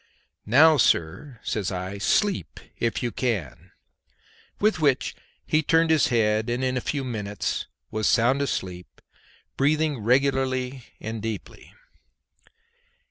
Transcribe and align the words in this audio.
"Now, 0.47 0.77
sir," 0.77 1.39
says 1.43 1.71
I, 1.71 1.99
"sleep 1.99 2.59
if 2.79 3.03
you 3.03 3.11
can;" 3.11 3.69
with 4.59 4.79
which 4.79 5.13
he 5.45 5.61
turned 5.61 5.91
his 5.91 6.07
head 6.07 6.49
and 6.49 6.63
in 6.63 6.75
a 6.75 6.81
few 6.81 7.03
minutes 7.03 7.67
was 7.91 8.07
sound 8.07 8.41
asleep, 8.41 8.99
breathing 9.57 9.99
regularly 9.99 10.85
and 10.99 11.21
deeply. 11.21 11.75